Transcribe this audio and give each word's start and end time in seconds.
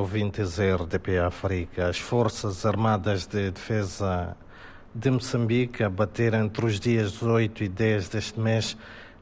ouvintes 0.00 0.58
RDP 0.58 1.18
África. 1.18 1.88
As 1.88 1.98
Forças 1.98 2.64
Armadas 2.64 3.26
de 3.26 3.50
Defesa 3.50 4.34
de 4.94 5.10
Moçambique 5.10 5.84
abateram 5.84 6.46
entre 6.46 6.64
os 6.64 6.80
dias 6.80 7.22
8 7.22 7.64
e 7.64 7.68
10 7.68 8.08
deste 8.08 8.40
mês 8.40 8.76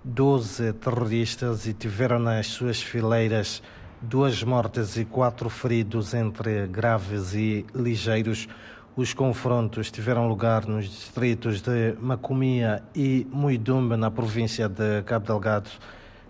12 0.04 0.72
terroristas 0.74 1.66
e 1.66 1.74
tiveram 1.74 2.20
nas 2.20 2.46
suas 2.46 2.80
fileiras 2.80 3.60
duas 4.00 4.44
mortes 4.44 4.96
e 4.96 5.04
quatro 5.04 5.50
feridos, 5.50 6.14
entre 6.14 6.68
graves 6.68 7.34
e 7.34 7.66
ligeiros. 7.74 8.48
Os 8.94 9.12
confrontos 9.12 9.90
tiveram 9.90 10.28
lugar 10.28 10.64
nos 10.64 10.88
distritos 10.88 11.60
de 11.60 11.96
Macomia 12.00 12.84
e 12.94 13.26
Muidumbe, 13.32 13.96
na 13.96 14.12
província 14.12 14.68
de 14.68 15.02
Cabo 15.02 15.26
Delgado 15.26 15.70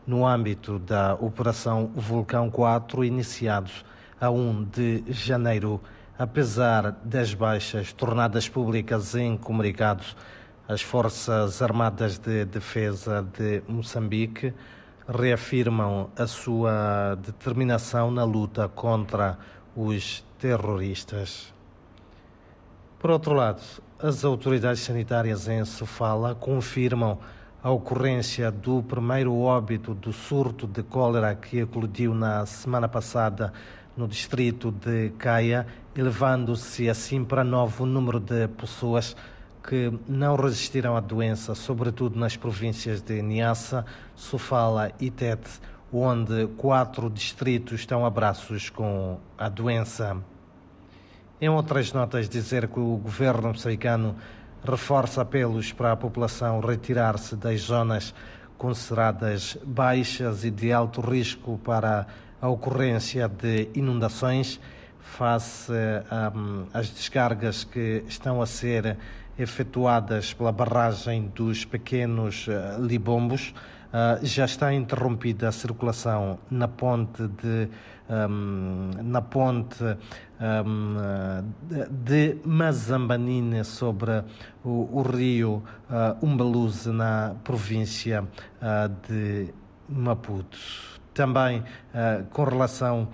no 0.07 0.27
âmbito 0.27 0.79
da 0.79 1.15
Operação 1.15 1.91
Vulcão 1.95 2.51
4, 2.51 3.05
iniciados 3.05 3.85
a 4.21 4.31
1 4.31 4.65
de 4.65 5.05
janeiro. 5.09 5.81
Apesar 6.19 6.91
das 7.05 7.33
baixas 7.33 7.93
tornadas 7.93 8.49
públicas 8.49 9.15
em 9.15 9.37
comunicados, 9.37 10.17
as 10.67 10.83
Forças 10.83 11.63
Armadas 11.63 12.19
de 12.19 12.45
Defesa 12.45 13.23
de 13.23 13.63
Moçambique 13.69 14.53
reafirmam 15.09 16.11
a 16.17 16.27
sua 16.27 17.17
determinação 17.25 18.11
na 18.11 18.25
luta 18.25 18.69
contra 18.69 19.39
os 19.75 20.25
terroristas. 20.39 21.55
Por 22.99 23.11
outro 23.11 23.33
lado, 23.33 23.63
as 23.99 24.25
autoridades 24.25 24.83
sanitárias 24.83 25.49
em 25.49 25.65
Sofala 25.65 26.35
confirmam 26.35 27.19
a 27.63 27.71
ocorrência 27.71 28.51
do 28.51 28.83
primeiro 28.83 29.37
óbito 29.37 29.95
do 29.95 30.13
surto 30.13 30.67
de 30.67 30.83
cólera 30.83 31.35
que 31.35 31.61
eclodiu 31.61 32.13
na 32.15 32.45
semana 32.45 32.89
passada 32.89 33.53
no 33.99 34.07
distrito 34.07 34.71
de 34.71 35.11
Caia, 35.19 35.67
elevando-se 35.95 36.89
assim 36.89 37.25
para 37.25 37.43
novo 37.43 37.83
o 37.83 37.87
número 37.87 38.21
de 38.21 38.47
pessoas 38.47 39.17
que 39.61 39.93
não 40.07 40.37
resistiram 40.37 40.97
à 40.97 41.01
doença, 41.01 41.53
sobretudo 41.57 42.17
nas 42.17 42.37
províncias 42.37 43.03
de 43.03 43.21
Niassa, 43.21 43.85
Sofala 44.15 44.93
e 45.01 45.11
Tete, 45.11 45.51
onde 45.93 46.47
quatro 46.57 47.11
distritos 47.11 47.81
estão 47.81 48.07
a 48.07 48.11
braços 48.11 48.71
com 48.71 49.19
a 49.37 49.49
doença. 49.49 50.17
Em 51.41 51.49
outras 51.49 51.93
notas, 51.93 52.29
dizer 52.29 52.69
que 52.69 52.79
o 52.79 52.97
governo 52.99 53.49
moçambicano 53.49 54.15
reforça 54.65 55.23
apelos 55.23 55.73
para 55.73 55.91
a 55.91 55.97
população 55.97 56.61
retirar-se 56.61 57.35
das 57.35 57.63
zonas 57.63 58.15
consideradas 58.57 59.59
baixas 59.65 60.45
e 60.45 60.51
de 60.51 60.73
alto 60.73 61.01
risco 61.01 61.59
para 61.65 62.07
a 62.41 62.49
ocorrência 62.49 63.29
de 63.29 63.69
inundações 63.75 64.61
face 65.01 65.73
um, 65.73 66.67
às 66.73 66.89
descargas 66.91 67.65
que 67.65 68.05
estão 68.07 68.41
a 68.41 68.47
ser 68.47 68.97
efetuadas 69.39 70.35
pela 70.35 70.53
barragem 70.53 71.31
dos 71.35 71.65
pequenos 71.65 72.47
uh, 72.49 72.81
libombos. 72.81 73.55
Uh, 73.89 74.25
já 74.25 74.45
está 74.45 74.73
interrompida 74.75 75.49
a 75.49 75.53
circulação 75.53 76.39
na 76.51 76.69
ponte 76.69 77.27
de 77.27 77.69
um, 78.11 78.91
na 79.03 79.23
ponte 79.23 79.83
um, 79.85 80.97
de 81.91 82.37
Mazambanine 82.45 83.65
sobre 83.65 84.25
o, 84.65 85.03
rio 85.03 85.63
uh, 85.91 86.27
Umbaluze 86.27 86.91
na 86.91 87.35
província 87.45 88.25
de 89.09 89.53
Maputo. 89.89 90.59
Também 91.19 91.59
uh, 91.59 92.25
com 92.31 92.45
relação 92.45 93.09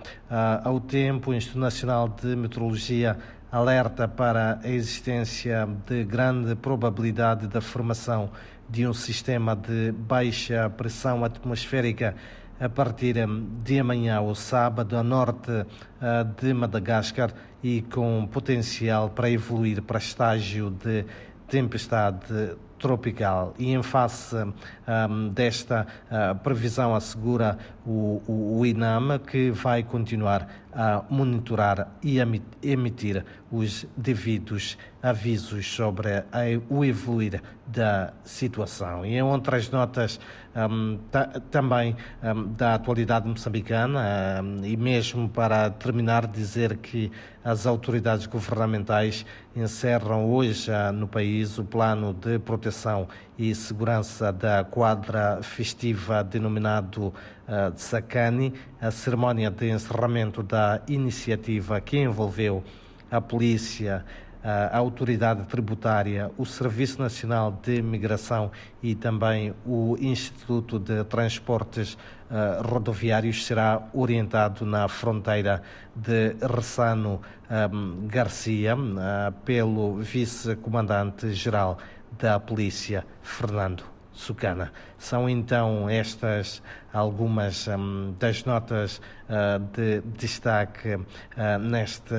ao 0.63 0.79
tempo, 0.79 1.31
o 1.31 1.33
Instituto 1.33 1.59
Nacional 1.59 2.07
de 2.07 2.35
Meteorologia 2.35 3.17
alerta 3.51 4.07
para 4.07 4.59
a 4.63 4.69
existência 4.69 5.67
de 5.87 6.03
grande 6.03 6.53
probabilidade 6.53 7.47
da 7.47 7.61
formação 7.61 8.29
de 8.69 8.85
um 8.85 8.93
sistema 8.93 9.55
de 9.55 9.91
baixa 9.91 10.69
pressão 10.69 11.25
atmosférica 11.25 12.13
a 12.59 12.69
partir 12.69 13.15
de 13.63 13.79
amanhã 13.79 14.21
ou 14.21 14.35
sábado 14.35 14.95
a 14.95 15.01
norte 15.01 15.51
eh, 15.99 16.25
de 16.39 16.53
Madagascar 16.53 17.33
e 17.63 17.81
com 17.81 18.27
potencial 18.27 19.09
para 19.09 19.31
evoluir 19.31 19.81
para 19.81 19.97
estágio 19.97 20.69
de 20.69 21.05
tempestade 21.47 22.55
tropical 22.79 23.53
e 23.57 23.71
em 23.71 23.81
face 23.81 24.35
um, 24.35 25.29
desta 25.29 25.87
uh, 26.11 26.35
previsão 26.39 26.93
assegura 26.93 27.57
o, 27.85 28.21
o, 28.27 28.59
o, 28.59 28.65
INAM 28.65 29.19
que 29.19 29.51
vai 29.51 29.83
continuar 29.83 30.47
a 30.73 31.03
monitorar 31.09 31.87
e 32.03 32.19
a 32.19 32.27
emitir 32.61 33.23
os 33.49 33.85
devidos 33.95 34.77
avisos 35.01 35.65
sobre 35.71 36.09
a, 36.11 36.23
o 36.69 36.83
evoluir 36.83 37.41
da 37.65 38.11
situação. 38.23 39.05
E 39.05 39.15
em 39.15 39.21
outras 39.21 39.69
notas 39.69 40.19
um, 40.55 40.99
também 41.49 41.95
um, 42.21 42.51
da 42.53 42.75
atualidade 42.75 43.27
moçambicana 43.27 44.41
hum, 44.43 44.61
e 44.63 44.75
mesmo 44.75 45.29
para 45.29 45.69
terminar 45.69 46.27
dizer 46.27 46.77
que 46.77 47.11
as 47.43 47.65
autoridades 47.65 48.25
governamentais 48.25 49.25
encerram 49.55 50.29
hoje 50.29 50.69
uh, 50.71 50.91
no 50.91 51.07
país 51.07 51.57
o 51.57 51.63
plano 51.63 52.13
de 52.13 52.37
proteção 52.39 52.64
e 53.37 53.53
segurança 53.53 54.31
da 54.31 54.63
quadra 54.63 55.39
festiva 55.41 56.23
denominado 56.23 57.07
uh, 57.07 57.13
Sakani, 57.75 58.53
a 58.79 58.91
cerimónia 58.91 59.51
de 59.51 59.69
encerramento 59.69 60.41
da 60.41 60.81
iniciativa 60.87 61.79
que 61.81 61.97
envolveu 61.97 62.63
a 63.11 63.21
polícia, 63.21 64.05
a 64.45 64.77
autoridade 64.77 65.43
tributária, 65.47 66.31
o 66.37 66.45
Serviço 66.45 67.01
Nacional 67.01 67.59
de 67.63 67.81
Migração 67.81 68.51
e 68.81 68.93
também 68.93 69.55
o 69.65 69.97
Instituto 69.99 70.77
de 70.77 71.03
Transportes 71.05 71.93
uh, 72.29 72.61
Rodoviários 72.63 73.43
será 73.43 73.81
orientado 73.91 74.63
na 74.63 74.87
fronteira 74.87 75.63
de 75.95 76.35
Ressano 76.45 77.21
um, 77.73 78.07
Garcia 78.07 78.75
uh, 78.75 79.31
pelo 79.43 79.95
vice-comandante-geral 79.95 81.79
da 82.19 82.39
Polícia, 82.39 83.03
Fernando 83.23 83.94
Sucana. 84.15 84.71
São 84.97 85.29
então 85.29 85.89
estas 85.89 86.63
algumas 86.91 87.67
um, 87.67 88.15
das 88.17 88.45
notas 88.45 89.01
uh, 89.29 89.59
de 89.73 90.01
destaque 90.17 90.95
uh, 90.95 91.03
neste 91.59 92.15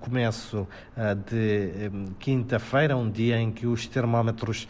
começo 0.00 0.60
uh, 0.96 1.14
de 1.28 1.90
um, 1.92 2.04
quinta-feira, 2.18 2.96
um 2.96 3.10
dia 3.10 3.38
em 3.38 3.50
que 3.50 3.66
os 3.66 3.86
termómetros 3.86 4.68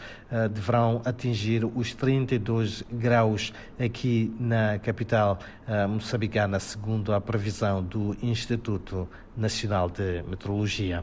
deverão 0.53 1.01
atingir 1.03 1.65
os 1.65 1.93
32 1.93 2.85
graus 2.89 3.51
aqui 3.77 4.33
na 4.39 4.79
capital 4.79 5.37
moçambicana, 5.89 6.57
segundo 6.57 7.13
a 7.13 7.19
previsão 7.19 7.83
do 7.83 8.15
Instituto 8.23 9.09
Nacional 9.35 9.89
de 9.89 10.23
Meteorologia. 10.23 10.99